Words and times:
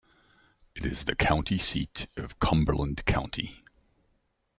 It 0.75 0.83
is 0.83 1.05
the 1.05 1.15
county 1.15 1.59
seat 1.59 2.07
of 2.17 2.39
Cumberland 2.39 3.05
County. 3.05 3.63